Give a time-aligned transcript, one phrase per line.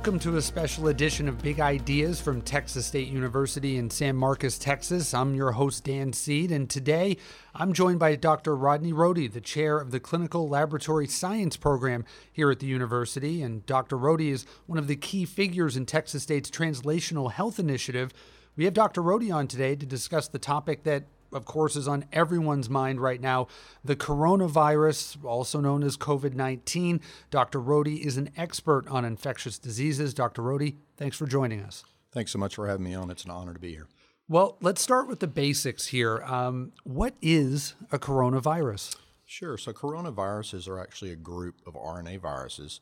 [0.00, 4.58] Welcome to a special edition of Big Ideas from Texas State University in San Marcos,
[4.58, 5.12] Texas.
[5.12, 7.18] I'm your host, Dan Seed, and today
[7.54, 8.56] I'm joined by Dr.
[8.56, 13.42] Rodney Rohde, the chair of the Clinical Laboratory Science Program here at the university.
[13.42, 13.98] And Dr.
[13.98, 18.10] Rohde is one of the key figures in Texas State's Translational Health Initiative.
[18.56, 19.02] We have Dr.
[19.02, 23.20] Rohde on today to discuss the topic that of course, is on everyone's mind right
[23.20, 23.48] now
[23.84, 27.00] the coronavirus, also known as COVID 19.
[27.30, 27.60] Dr.
[27.60, 30.14] Rohde is an expert on infectious diseases.
[30.14, 30.42] Dr.
[30.42, 31.84] Rohde, thanks for joining us.
[32.12, 33.10] Thanks so much for having me on.
[33.10, 33.86] It's an honor to be here.
[34.28, 36.22] Well, let's start with the basics here.
[36.24, 38.96] Um, what is a coronavirus?
[39.24, 39.56] Sure.
[39.56, 42.80] So, coronaviruses are actually a group of RNA viruses.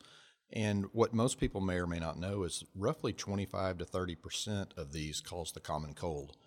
[0.51, 4.73] And what most people may or may not know is roughly 25 to 30 percent
[4.77, 6.37] of these cause the common cold.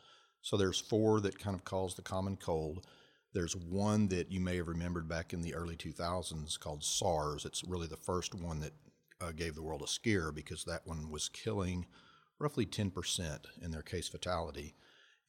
[0.43, 2.85] So there's four that kind of cause the common cold.
[3.33, 7.47] There's one that you may have remembered back in the early 2000s called SARS.
[7.47, 8.73] It's really the first one that
[9.21, 11.87] uh, gave the world a scare because that one was killing
[12.39, 14.75] roughly 10% in their case fatality.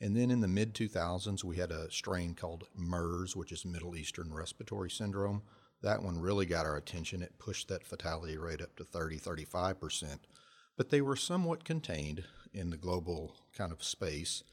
[0.01, 3.95] And then in the mid 2000s, we had a strain called MERS, which is Middle
[3.95, 5.43] Eastern Respiratory Syndrome.
[5.81, 7.21] That one really got our attention.
[7.21, 10.19] It pushed that fatality rate up to 30, 35%.
[10.75, 14.43] But they were somewhat contained in the global kind of space.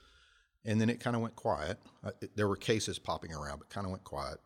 [0.64, 1.78] And then it kind of went quiet.
[2.05, 4.39] Uh, it, there were cases popping around, but kind of went quiet.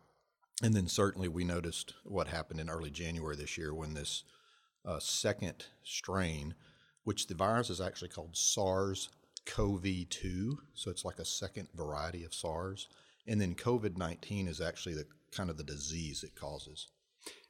[0.63, 4.23] And then certainly we noticed what happened in early January this year when this
[4.85, 6.55] uh, second strain,
[7.03, 9.09] which the virus is actually called SARS
[9.45, 12.87] CoV 2, so it's like a second variety of SARS.
[13.27, 16.87] And then COVID 19 is actually the kind of the disease it causes.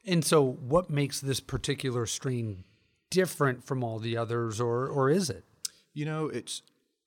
[0.05, 2.63] And so, what makes this particular strain
[3.09, 5.43] different from all the others, or, or is it?
[5.93, 6.61] You know, it's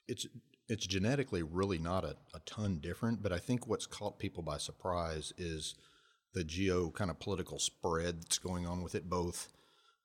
[0.07, 0.27] it's
[0.69, 4.59] it's genetically really not a, a ton different, but I think what's caught people by
[4.59, 5.75] surprise is
[6.35, 9.49] the geo kind of political spread that's going on with it, both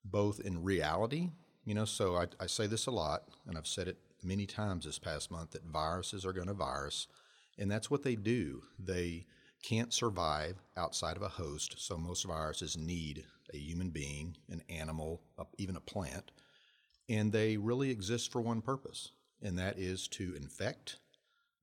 [0.06, 1.30] both in reality,
[1.66, 1.86] you know.
[1.86, 5.32] So I, I say this a lot, and I've said it many times this past
[5.32, 7.08] month that viruses are going to virus,
[7.58, 8.64] and that's what they do.
[8.80, 9.26] They
[9.64, 15.22] can't survive outside of a host, so most viruses need a human being, an animal,
[15.58, 16.32] even a plant,
[17.10, 19.12] and they really exist for one purpose,
[19.44, 20.98] and that is to infect,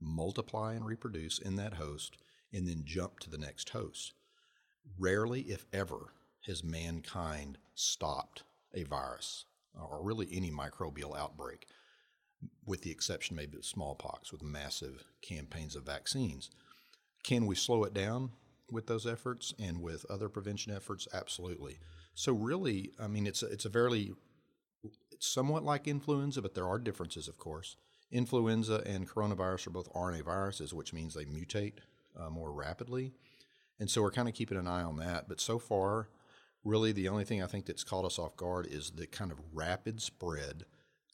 [0.01, 2.17] multiply, and reproduce in that host,
[2.53, 4.13] and then jump to the next host.
[4.99, 6.13] Rarely, if ever,
[6.47, 11.67] has mankind stopped a virus or really any microbial outbreak,
[12.65, 16.51] with the exception maybe of smallpox with massive campaigns of vaccines.
[17.23, 18.31] Can we slow it down
[18.71, 21.07] with those efforts and with other prevention efforts?
[21.13, 21.79] Absolutely.
[22.15, 24.13] So really, I mean, it's a, it's a very
[25.21, 27.77] it's somewhat like influenza, but there are differences, of course.
[28.11, 31.75] Influenza and coronavirus are both RNA viruses, which means they mutate
[32.19, 33.13] uh, more rapidly.
[33.79, 35.29] And so we're kind of keeping an eye on that.
[35.29, 36.09] But so far,
[36.65, 39.39] really the only thing I think that's caught us off guard is the kind of
[39.53, 40.65] rapid spread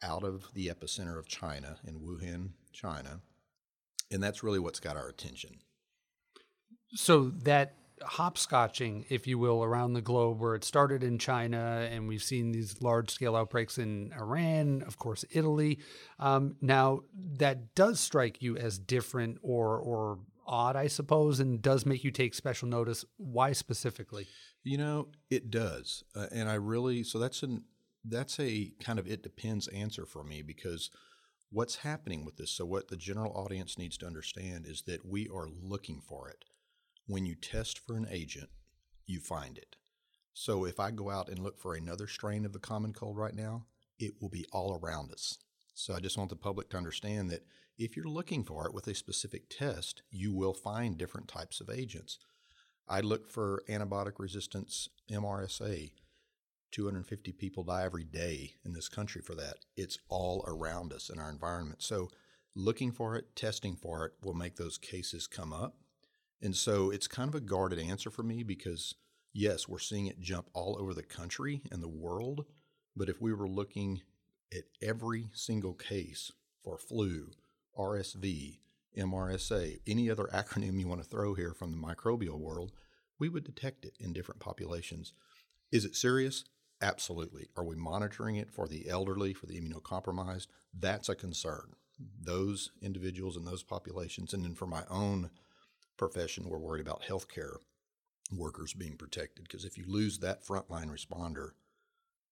[0.05, 3.23] out of the epicenter of China in Wuhan, China.
[4.13, 5.57] And that's really what's got our attention.
[6.95, 12.09] So that hopscotching, if you will, around the globe, where it started in China, and
[12.09, 15.79] we've seen these large scale outbreaks in Iran, of course, Italy.
[16.19, 17.01] Um, now,
[17.39, 22.11] that does strike you as different or or odd, I suppose, and does make you
[22.11, 23.05] take special notice.
[23.17, 24.29] Why specifically?
[24.63, 27.65] You know, it does, uh, and I really so that's an
[28.05, 30.91] that's a kind of it depends answer for me because
[31.51, 32.51] what's happening with this.
[32.51, 36.45] So, what the general audience needs to understand is that we are looking for it
[37.07, 38.49] when you test for an agent,
[39.07, 39.77] you find it.
[40.35, 43.35] So if I go out and look for another strain of the common cold right
[43.35, 43.65] now,
[43.99, 45.39] it will be all around us.
[45.75, 47.47] So I just want the public to understand that
[47.79, 51.71] if you're looking for it with a specific test, you will find different types of
[51.71, 52.19] agents.
[52.89, 55.93] I look for antibiotic resistance MRSA.
[56.73, 59.57] 250 people die every day in this country for that.
[59.77, 61.83] It's all around us in our environment.
[61.83, 62.11] So
[62.55, 65.77] looking for it, testing for it will make those cases come up
[66.43, 68.95] and so it's kind of a guarded answer for me because,
[69.33, 72.45] yes, we're seeing it jump all over the country and the world.
[72.95, 74.03] But if we were looking
[74.55, 77.31] at every single case for flu,
[77.79, 78.59] RSV,
[78.97, 82.73] MRSA, any other acronym you want to throw here from the microbial world,
[83.19, 85.13] we would detect it in different populations.
[85.73, 86.45] Is it serious?
[86.83, 87.49] Absolutely.
[87.57, 90.49] Are we monitoring it for the elderly, for the immunocompromised?
[90.79, 91.73] That's a concern.
[92.21, 94.35] Those individuals and those populations.
[94.35, 95.31] And then for my own
[95.97, 97.57] profession, we're worried about healthcare
[98.33, 101.51] workers being protected because if you lose that frontline responder,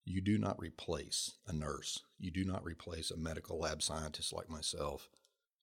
[0.03, 2.03] you do not replace a nurse.
[2.19, 5.09] You do not replace a medical lab scientist like myself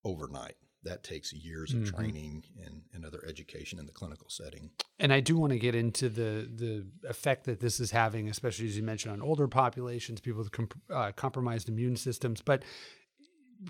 [0.05, 0.57] overnight.
[0.85, 1.97] that takes years of mm-hmm.
[1.97, 4.71] training and, and other education in the clinical setting.
[4.99, 8.67] And I do want to get into the the effect that this is having, especially
[8.67, 12.41] as you mentioned on older populations, people with comp- uh, compromised immune systems.
[12.41, 12.65] But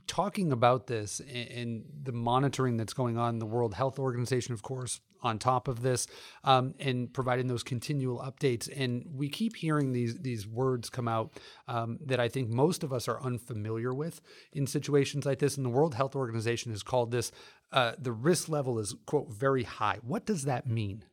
[0.06, 5.00] talking about this and, the monitoring that's going on, the World Health Organization, of course,
[5.23, 6.09] on top of this,
[6.43, 8.69] um, and providing those continual updates.
[8.75, 12.93] And we keep hearing these these words come out um, that I think most of
[12.93, 14.21] us are unfamiliar with
[14.53, 15.56] in situations like this.
[15.56, 17.31] And the World Health Organization has called this
[17.71, 19.99] uh, the risk level is quote very high.
[20.03, 21.05] What does that mean?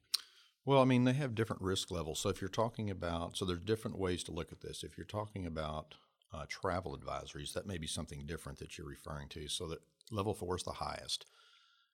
[0.66, 2.20] Well, I mean, they have different risk levels.
[2.20, 4.84] So if you're talking about, so there's different ways to look at this.
[4.84, 5.96] If you're talking about
[6.34, 9.48] uh, travel advisories, that may be something different that you're referring to.
[9.48, 9.80] So that
[10.12, 11.26] level four is the highest.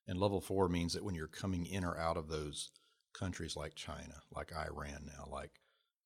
[0.07, 2.69] And level four means that when you're coming in or out of those
[3.13, 5.61] countries like China, like Iran now, like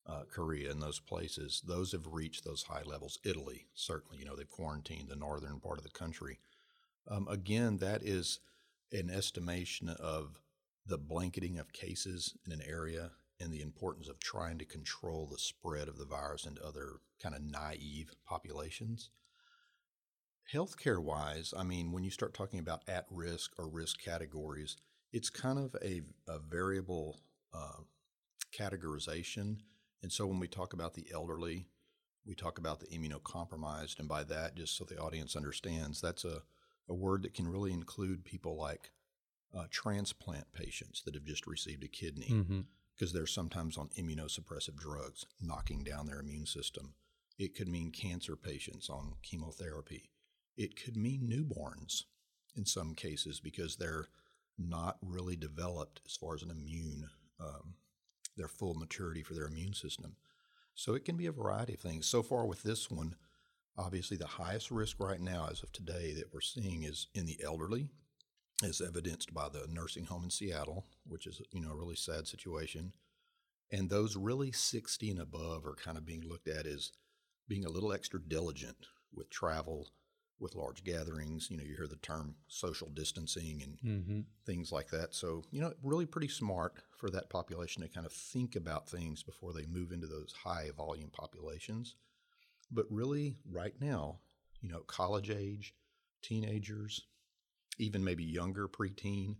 [0.07, 3.19] uh, Korea, and those places, those have reached those high levels.
[3.23, 6.39] Italy, certainly, you know, they've quarantined the northern part of the country.
[7.07, 8.39] Um, again, that is
[8.91, 10.39] an estimation of
[10.85, 15.37] the blanketing of cases in an area and the importance of trying to control the
[15.37, 19.09] spread of the virus into other kind of naive populations.
[20.53, 24.77] Healthcare wise, I mean, when you start talking about at risk or risk categories,
[25.13, 27.21] it's kind of a, a variable
[27.53, 27.81] uh,
[28.57, 29.57] categorization.
[30.01, 31.67] And so when we talk about the elderly,
[32.25, 33.99] we talk about the immunocompromised.
[33.99, 36.41] And by that, just so the audience understands, that's a,
[36.89, 38.91] a word that can really include people like
[39.55, 42.29] uh, transplant patients that have just received a kidney.
[42.31, 42.59] Mm-hmm
[42.99, 46.93] because they're sometimes on immunosuppressive drugs, knocking down their immune system.
[47.37, 50.09] It could mean cancer patients on chemotherapy.
[50.57, 52.03] It could mean newborns
[52.57, 54.07] in some cases because they're
[54.57, 57.09] not really developed as far as an immune,
[57.39, 57.75] um,
[58.35, 60.17] their full maturity for their immune system.
[60.75, 62.05] So it can be a variety of things.
[62.05, 63.15] So far with this one,
[63.77, 67.39] obviously the highest risk right now as of today that we're seeing is in the
[67.41, 67.87] elderly
[68.63, 72.27] as evidenced by the nursing home in Seattle, which is you know a really sad
[72.27, 72.93] situation.
[73.71, 76.91] And those really 60 and above are kind of being looked at as
[77.47, 79.89] being a little extra diligent with travel,
[80.39, 81.49] with large gatherings.
[81.51, 84.19] You know, you hear the term social distancing and mm-hmm.
[84.45, 85.13] things like that.
[85.13, 89.21] So, you know, really pretty smart for that population to kind of think about things
[89.21, 91.95] before they move into those high volume populations.
[92.71, 94.19] But really, right now,
[94.61, 95.73] you know, college age,
[96.21, 97.01] teenagers,
[97.79, 99.35] even maybe younger preteen.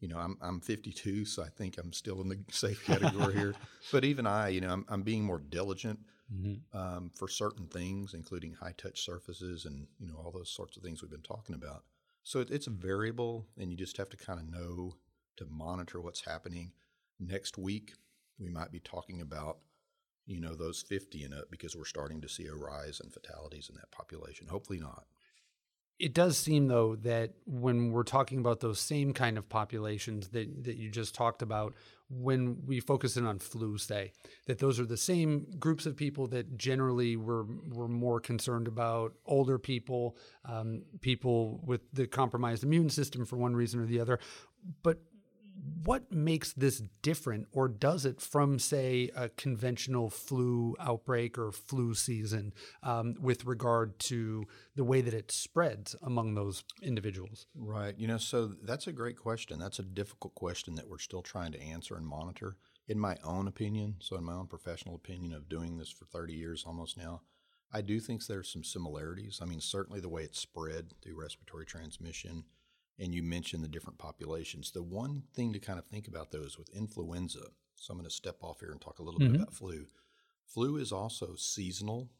[0.00, 3.54] You know, I'm I'm 52, so I think I'm still in the safe category here.
[3.90, 5.98] But even I, you know, I'm, I'm being more diligent
[6.32, 6.76] mm-hmm.
[6.76, 10.82] um, for certain things, including high touch surfaces and you know all those sorts of
[10.82, 11.84] things we've been talking about.
[12.22, 14.96] So it, it's a variable, and you just have to kind of know
[15.36, 16.72] to monitor what's happening.
[17.18, 17.94] Next week,
[18.38, 19.58] we might be talking about
[20.26, 23.68] you know those 50 and up because we're starting to see a rise in fatalities
[23.68, 24.46] in that population.
[24.46, 25.04] Hopefully not
[26.02, 30.64] it does seem though that when we're talking about those same kind of populations that,
[30.64, 31.74] that you just talked about
[32.10, 34.10] when we focus in on flu say
[34.46, 39.14] that those are the same groups of people that generally were were more concerned about
[39.26, 44.18] older people um, people with the compromised immune system for one reason or the other.
[44.82, 44.98] But
[45.84, 51.94] what makes this different, or does it from, say, a conventional flu outbreak or flu
[51.94, 54.44] season um, with regard to
[54.74, 57.46] the way that it spreads among those individuals?
[57.54, 57.96] Right.
[57.96, 59.58] You know, so that's a great question.
[59.58, 62.56] That's a difficult question that we're still trying to answer and monitor.
[62.88, 66.34] In my own opinion, so in my own professional opinion of doing this for 30
[66.34, 67.22] years almost now,
[67.72, 69.38] I do think there's some similarities.
[69.40, 72.44] I mean, certainly the way it's spread through respiratory transmission
[72.98, 74.70] and you mentioned the different populations.
[74.70, 77.46] The one thing to kind of think about though is with influenza.
[77.76, 79.32] So I'm going to step off here and talk a little mm-hmm.
[79.32, 79.86] bit about flu.
[80.46, 82.10] Flu is also seasonal.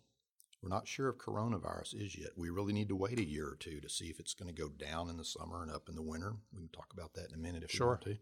[0.63, 2.31] We're not sure if coronavirus is yet.
[2.37, 4.61] We really need to wait a year or two to see if it's going to
[4.61, 6.35] go down in the summer and up in the winter.
[6.53, 7.87] We can talk about that in a minute if sure.
[7.87, 8.17] we want to.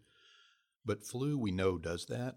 [0.85, 2.37] But flu, we know, does that.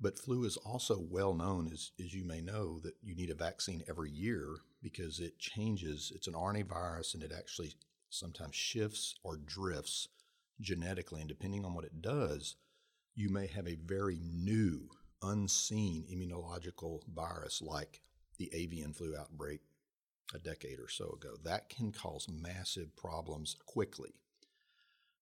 [0.00, 3.34] But flu is also well known, as, as you may know, that you need a
[3.34, 6.12] vaccine every year because it changes.
[6.14, 7.74] It's an RNA virus and it actually
[8.14, 10.08] sometimes shifts or drifts
[10.60, 11.20] genetically.
[11.20, 12.56] And depending on what it does,
[13.14, 14.88] you may have a very new,
[15.22, 18.00] unseen immunological virus like
[18.38, 19.60] the avian flu outbreak
[20.34, 21.34] a decade or so ago.
[21.44, 24.14] That can cause massive problems quickly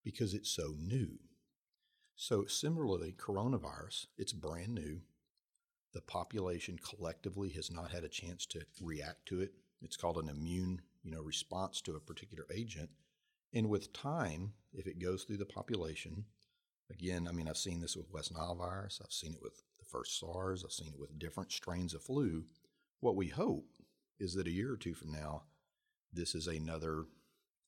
[0.04, 1.18] because it's so new.
[2.14, 5.00] So, similarly, coronavirus, it's brand new.
[5.92, 9.52] The population collectively has not had a chance to react to it.
[9.82, 12.90] It's called an immune you know, response to a particular agent.
[13.54, 16.24] And with time, if it goes through the population,
[16.90, 19.84] again, I mean, I've seen this with West Nile virus, I've seen it with the
[19.84, 22.44] first SARS, I've seen it with different strains of flu.
[23.00, 23.66] What we hope
[24.18, 25.42] is that a year or two from now,
[26.12, 27.04] this is another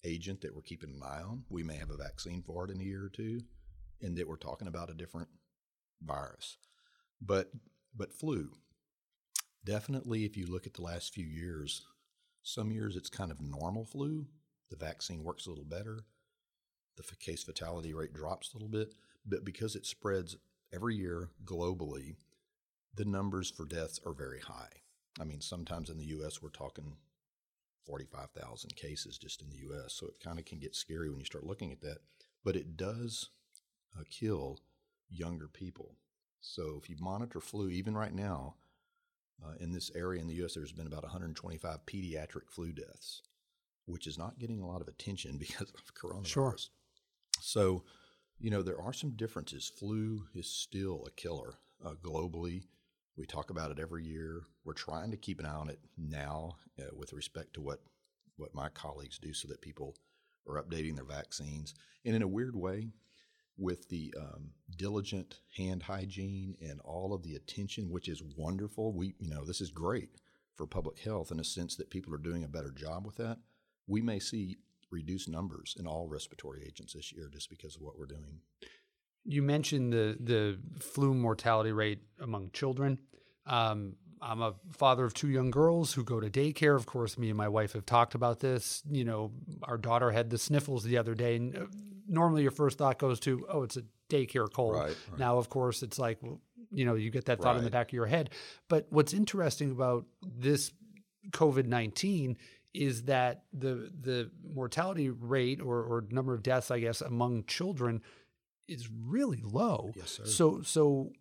[0.04, 1.44] agent that we're keeping an eye on.
[1.48, 3.40] We may have a vaccine for it in a year or two,
[4.00, 5.28] and that we're talking about a different
[6.02, 6.56] virus.
[7.20, 7.50] But
[7.96, 8.50] but flu,
[9.64, 11.82] definitely if you look at the last few years,
[12.44, 14.26] some years it's kind of normal flu.
[14.70, 16.04] The vaccine works a little better.
[16.96, 18.94] The case fatality rate drops a little bit,
[19.26, 20.36] but because it spreads
[20.72, 22.16] every year globally,
[22.94, 24.82] the numbers for deaths are very high.
[25.18, 26.42] I mean, sometimes in the U.S.
[26.42, 26.96] we're talking
[27.86, 31.24] 45,000 cases just in the U.S., so it kind of can get scary when you
[31.24, 31.98] start looking at that.
[32.44, 33.30] But it does
[33.98, 34.60] uh, kill
[35.08, 35.96] younger people.
[36.40, 38.56] So if you monitor flu, even right now,
[39.42, 43.22] uh, in this area in the U.S., there's been about 125 pediatric flu deaths,
[43.86, 46.26] which is not getting a lot of attention because of coronavirus.
[46.26, 46.56] Sure.
[47.40, 47.84] So,
[48.38, 49.70] you know, there are some differences.
[49.78, 52.64] Flu is still a killer uh, globally.
[53.16, 54.42] We talk about it every year.
[54.64, 57.80] We're trying to keep an eye on it now uh, with respect to what
[58.36, 59.94] what my colleagues do, so that people
[60.48, 61.72] are updating their vaccines.
[62.04, 62.88] And in a weird way,
[63.56, 68.92] with the um, diligent hand hygiene and all of the attention, which is wonderful.
[68.92, 70.10] We, you know, this is great
[70.56, 73.38] for public health in a sense that people are doing a better job with that.
[73.86, 74.56] We may see
[74.90, 78.40] reduced numbers in all respiratory agents this year just because of what we're doing.
[79.24, 82.98] You mentioned the the flu mortality rate among children.
[83.46, 86.76] Um, I'm a father of two young girls who go to daycare.
[86.76, 88.82] Of course, me and my wife have talked about this.
[88.90, 89.32] You know,
[89.62, 91.66] our daughter had the sniffles the other day, and uh,
[92.08, 95.18] normally your first thought goes to, "Oh, it's a daycare cold." Right, right.
[95.18, 97.88] Now, of course, it's like, well, you know, you get that thought in the back
[97.88, 98.30] of your head.
[98.68, 100.72] But what's interesting about this
[101.30, 102.36] COVID nineteen
[102.72, 108.02] is that the the mortality rate or, or number of deaths, I guess, among children
[108.66, 109.92] is really low.
[109.94, 110.24] Yes, sir.
[110.26, 111.12] So so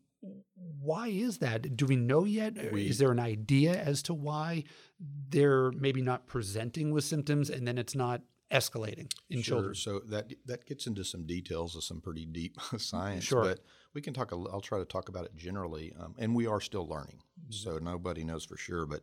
[0.79, 1.75] why is that?
[1.75, 2.71] Do we know yet?
[2.71, 4.63] We- is there an idea as to why
[5.29, 8.21] they're maybe not presenting with symptoms and then it's not
[8.53, 9.55] escalating in Sure.
[9.57, 9.75] children?
[9.75, 13.23] So that that gets into some details of some pretty deep science.
[13.25, 13.43] Sure.
[13.43, 13.59] But
[13.93, 14.31] we can talk.
[14.31, 17.21] I'll try to talk about it generally, um, and we are still learning.
[17.49, 18.85] So nobody knows for sure.
[18.85, 19.01] But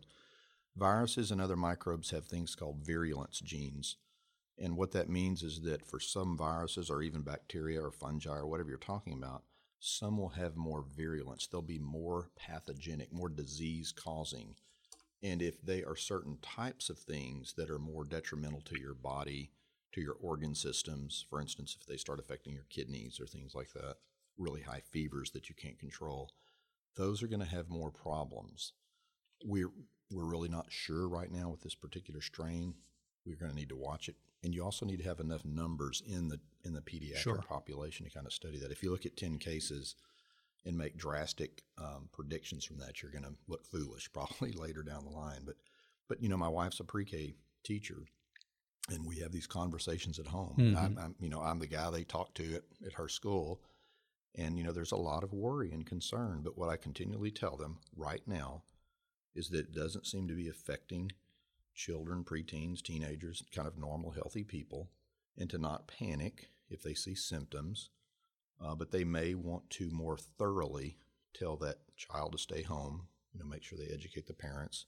[0.77, 3.97] viruses and other microbes have things called virulence genes,
[4.59, 8.47] and what that means is that for some viruses, or even bacteria or fungi or
[8.47, 9.43] whatever you're talking about,
[9.79, 11.47] some will have more virulence.
[11.47, 14.55] They'll be more pathogenic, more disease causing.
[15.23, 19.51] And if they are certain types of things that are more detrimental to your body,
[19.93, 23.73] to your organ systems, for instance, if they start affecting your kidneys or things like
[23.75, 23.97] that,
[24.39, 26.31] really high fevers that you can't control,
[26.97, 28.73] those are going to have more problems.
[29.45, 29.71] We're
[30.11, 32.75] we're really not sure right now with this particular strain.
[33.25, 36.03] We're going to need to watch it, and you also need to have enough numbers
[36.07, 37.43] in the in the pediatric Sure.
[37.49, 38.73] population to kind of study that.
[38.73, 39.95] If you look at ten cases
[40.65, 45.05] and make drastic um, predictions from that, you're going to look foolish probably later down
[45.05, 45.43] the line.
[45.45, 45.57] But
[46.09, 48.03] but you know, my wife's a pre-K teacher,
[48.91, 50.57] and we have these conversations at home.
[50.59, 50.77] Mhm.
[50.77, 53.63] I'm, I'm you know I'm the guy they talk to at, at her school,
[54.35, 56.41] and you know there's a lot of worry and concern.
[56.43, 58.63] But what I continually tell them right now
[59.35, 61.13] is that it doesn't seem to be affecting
[61.73, 64.91] children, preteens, teenagers, kind of normal, healthy people,
[65.39, 67.91] and to not panic if they see symptoms.
[68.63, 70.97] Uh, but they may want to more thoroughly
[71.33, 74.87] tell that child to stay home, you know, make sure they educate the parents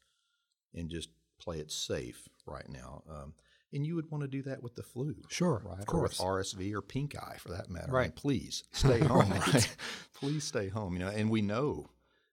[0.75, 3.03] and just play it safe right now.
[3.09, 3.35] Um,
[3.73, 5.15] and you would want to do that with the flu.
[5.29, 5.79] Sure, Right?
[5.81, 6.55] of Or with course.
[6.55, 7.85] RSV or pink eye for that matter.
[7.89, 8.15] I mean, Right.
[8.15, 9.31] please stay home.
[9.31, 9.77] right?
[10.15, 10.93] Please stay home.
[10.95, 11.89] You know, and we know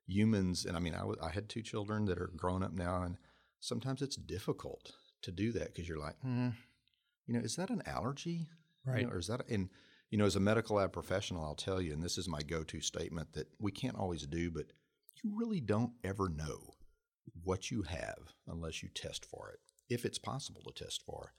[0.05, 3.03] humans, and I mean, I wa- I had two children that are grown up now,
[3.03, 3.15] and
[3.61, 4.91] sometimes it's difficult
[5.21, 6.49] to do that because you're like, hmm,
[7.27, 8.49] you know, is that an allergy?
[8.85, 9.05] You Right.
[9.05, 9.69] know, or is that, and,
[10.09, 12.63] you know, as a medical lab professional, I'll tell you, and this is my go
[12.63, 14.67] to statement that we can't always do, but
[15.23, 16.73] you really don't ever know
[17.43, 19.59] what you have unless you test for it,
[19.93, 21.33] if it's possible to test for.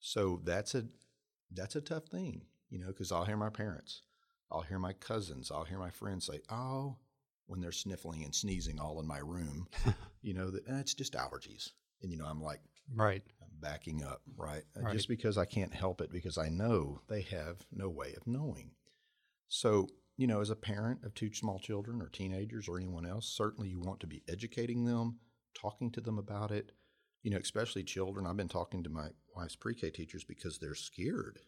[0.00, 0.84] So that's a
[1.52, 4.02] that's a tough thing, you know, because I'll hear my parents,
[4.50, 6.96] I'll hear my cousins, I'll hear my friends say, "Oh,"
[7.46, 9.68] when they're sniffling and sneezing all in my room,
[10.22, 11.70] you know that eh, it's just allergies,
[12.02, 12.60] and you know I'm like
[12.94, 13.22] Right.
[13.42, 14.64] I'm backing up, right?
[14.76, 14.92] Uh, Right.
[14.94, 18.72] Just because I can't help it, because I know they have no way of knowing.
[19.48, 23.26] So, you know, as a parent of two small children or teenagers or anyone else,
[23.26, 25.18] certainly you want to be educating them,
[25.54, 26.72] talking to them about it.
[27.22, 28.26] You know, especially children.
[28.26, 31.40] I've been talking to my wife's pre K teachers because they're scared.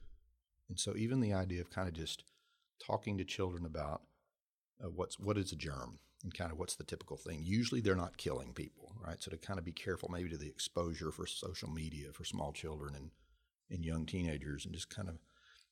[0.69, 2.25] And so, even the idea of kind of just
[2.85, 4.03] talking to children about
[4.83, 7.41] uh, what's what is a germ and kind of what's the typical thing.
[7.43, 9.23] Usually, they're not killing people, right?
[9.23, 12.53] So to kind of be careful, maybe to the exposure for social media for small
[12.53, 13.11] children and
[13.73, 15.19] and young teenagers, and just kind of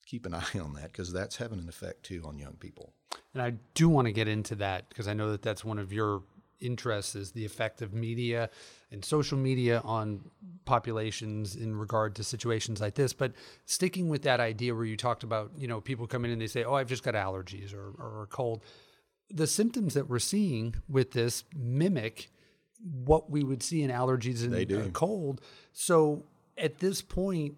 [0.06, 2.92] keep an eye on that because that's having an effect too on young people.
[3.34, 5.92] And I do want to get into that because I know that that's one of
[5.92, 6.22] your
[6.60, 8.50] interests is the effect of media
[8.90, 10.20] and social media on
[10.64, 13.12] populations in regard to situations like this.
[13.12, 13.32] But
[13.66, 16.46] sticking with that idea where you talked about, you know, people come in and they
[16.46, 18.62] say, "Oh, I've just got allergies or or a cold."
[19.30, 22.30] The symptoms that we're seeing with this mimic
[22.82, 25.40] what we would see in allergies and a cold.
[25.72, 26.24] So
[26.56, 27.56] at this point,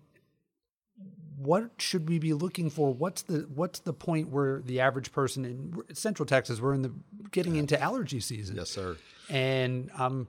[1.37, 2.93] what should we be looking for?
[2.93, 6.93] What's the what's the point where the average person in Central Texas we're in the
[7.31, 8.57] getting into allergy season?
[8.57, 8.97] Yes, sir.
[9.29, 10.29] And um,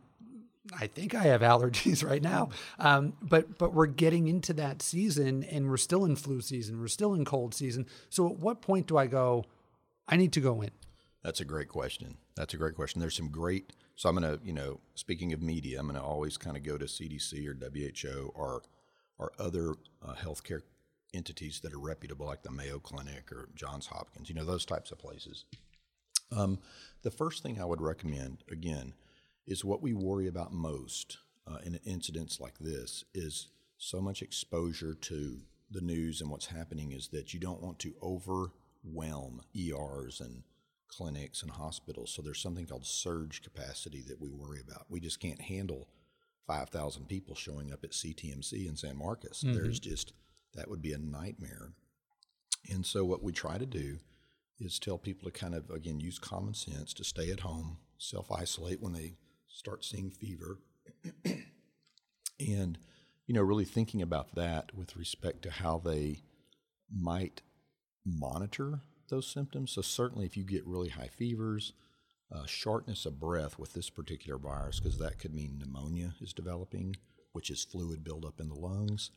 [0.80, 2.50] I think I have allergies right now.
[2.80, 6.80] Um, but but we're getting into that season, and we're still in flu season.
[6.80, 7.88] We're still in cold season.
[8.10, 9.46] So at what point do I go?
[10.08, 10.72] I need to go in.
[11.24, 12.18] That's a great question.
[12.36, 13.00] That's a great question.
[13.00, 13.74] There's some great.
[13.96, 16.64] So I'm going to, you know, speaking of media, I'm going to always kind of
[16.64, 18.64] go to CDC or WHO or
[19.20, 20.62] or other uh, healthcare
[21.14, 24.92] entities that are reputable, like the Mayo Clinic or Johns Hopkins, you know, those types
[24.92, 25.46] of places.
[26.32, 26.58] Um,
[27.04, 28.94] the first thing I would recommend, again,
[29.46, 34.94] is what we worry about most uh, in incidents like this is so much exposure
[34.94, 40.44] to the news and what's happening is that you don't want to overwhelm ERs and
[40.92, 42.12] clinics and hospitals.
[42.12, 44.86] So there's something called surge capacity that we worry about.
[44.90, 45.88] We just can't handle
[46.48, 49.44] 5,000 people showing up at CTMC in San Marcos.
[49.46, 49.54] Mm-hmm.
[49.54, 50.14] There's just
[50.54, 51.74] that would be a nightmare.
[52.70, 54.00] And so, what we try to do
[54.60, 58.32] is tell people to kind of, again, use common sense to stay at home, self
[58.32, 59.16] isolate when they
[59.48, 60.60] start seeing fever.
[62.40, 62.78] and,
[63.26, 66.24] you know, really thinking about that with respect to how they
[66.94, 67.42] might
[68.06, 69.72] monitor those symptoms.
[69.72, 71.74] So, certainly, if you get really high fevers,
[72.32, 76.96] uh, shortness of breath with this particular virus, because that could mean pneumonia is developing,
[77.34, 79.12] which is fluid buildup in the lungs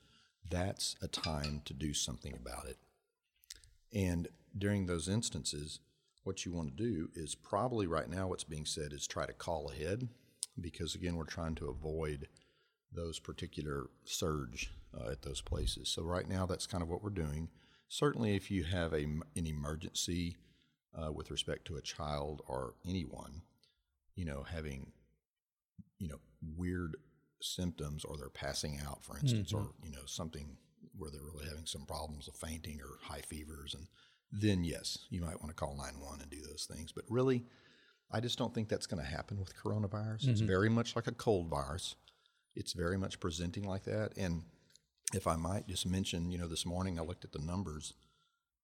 [0.49, 2.79] that's a time to do something about it.
[3.93, 5.81] And during those instances,
[6.25, 9.33] what you want to do is probably right now what's being said is try to
[9.33, 10.09] call ahead
[10.61, 12.29] because again we're trying to avoid
[12.93, 15.89] those particular surge uh, at those places.
[15.89, 17.49] So right now that's kind of what we're doing.
[17.89, 20.37] Certainly, if you have a, an emergency
[20.97, 23.43] uh, with respect to a child or anyone,
[24.15, 24.93] you know, having
[25.99, 26.19] you know
[26.57, 26.97] weird
[27.41, 29.67] symptoms or they're passing out, for instance, mm-hmm.
[29.67, 30.57] or you know something
[30.97, 33.87] where they're really having some problems of fainting or high fevers, and
[34.33, 36.93] then yes, you might want to call 911 and do those things.
[36.93, 37.45] But really,
[38.11, 40.23] I just don't think that's going to happen with coronavirus.
[40.23, 40.31] Mm-hmm.
[40.31, 41.97] It's very much like a cold virus.
[42.55, 44.13] It's very much presenting like that.
[44.17, 44.43] And
[45.15, 47.95] if I might just mention, you know, this morning I looked at the numbers.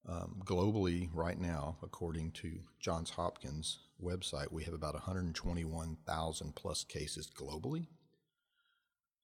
[0.09, 7.31] Um, globally, right now, according to Johns Hopkins website, we have about 121,000 plus cases
[7.31, 7.87] globally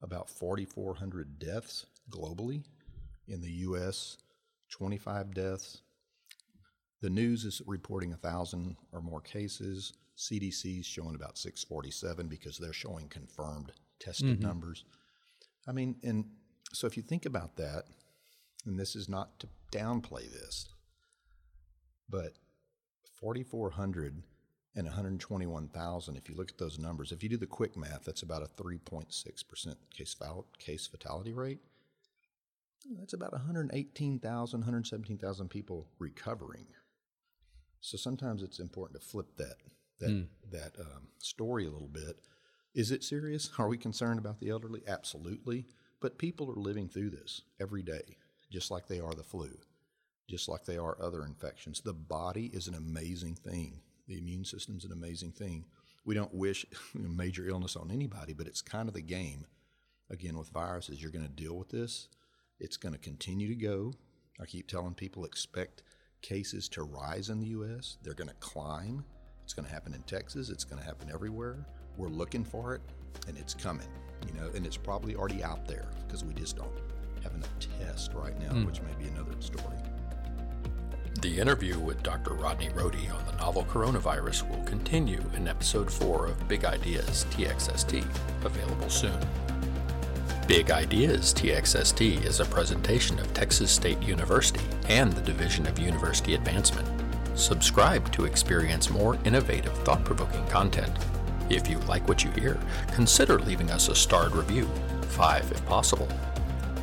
[0.02, 2.64] about 4,400 deaths globally.
[3.28, 4.18] In the U.S.,
[4.70, 5.80] 25 deaths.
[7.02, 9.92] The news is reporting 1,000 or more cases.
[10.16, 14.46] CDC is showing about 647 because they're showing confirmed tested mm-hmm.
[14.46, 14.84] numbers.
[15.68, 16.24] I mean, and
[16.72, 17.84] so if you think about that,
[18.64, 20.68] and this is not to downplay this,
[22.08, 22.34] but
[23.20, 24.22] 4,400
[24.74, 26.16] and 121,000.
[26.16, 28.62] If you look at those numbers, if you do the quick math, that's about a
[28.62, 30.16] 3.6% case,
[30.58, 31.60] case fatality rate.
[32.98, 36.66] That's about 118,000, 117,000 people recovering.
[37.80, 39.56] So sometimes it's important to flip that
[39.98, 40.26] that mm.
[40.50, 42.20] that um, story a little bit.
[42.74, 43.50] Is it serious?
[43.58, 44.82] Are we concerned about the elderly?
[44.86, 45.66] Absolutely.
[46.00, 48.18] But people are living through this every day,
[48.50, 49.50] just like they are the flu,
[50.28, 51.80] just like they are other infections.
[51.80, 53.80] The body is an amazing thing.
[54.06, 55.64] The immune system's an amazing thing.
[56.04, 59.46] We don't wish major illness on anybody, but it's kind of the game.
[60.10, 62.08] Again, with viruses, you're going to deal with this.
[62.60, 63.92] It's going to continue to go.
[64.40, 65.82] I keep telling people expect
[66.22, 67.96] cases to rise in the U.S.
[68.02, 69.04] They're going to climb.
[69.42, 70.50] It's going to happen in Texas.
[70.50, 71.66] It's going to happen everywhere.
[71.96, 72.82] We're looking for it,
[73.26, 73.88] and it's coming.
[74.26, 76.70] You know, and it's probably already out there because we just don't
[77.22, 77.50] have enough
[77.80, 78.66] tests right now, mm.
[78.66, 79.76] which may be another story.
[81.22, 82.34] The interview with Dr.
[82.34, 88.04] Rodney Rohde on the novel coronavirus will continue in episode 4 of Big Ideas TXST,
[88.44, 89.18] available soon.
[90.46, 96.34] Big Ideas TXST is a presentation of Texas State University and the Division of University
[96.34, 96.86] Advancement.
[97.34, 100.92] Subscribe to experience more innovative, thought provoking content.
[101.48, 102.58] If you like what you hear,
[102.92, 104.68] consider leaving us a starred review,
[105.10, 106.08] five if possible.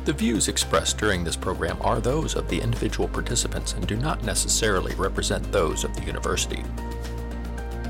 [0.04, 4.22] The views expressed during this program are those of the individual participants and do not
[4.24, 6.62] necessarily represent those of the university.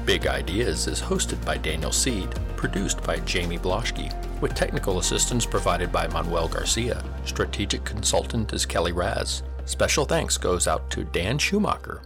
[0.05, 5.91] Big Ideas is hosted by Daniel Seed, produced by Jamie Bloschke, with technical assistance provided
[5.91, 7.03] by Manuel Garcia.
[7.25, 9.43] Strategic consultant is Kelly Raz.
[9.65, 12.03] Special thanks goes out to Dan Schumacher